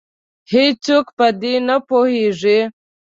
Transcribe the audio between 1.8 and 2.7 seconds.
پوهیږې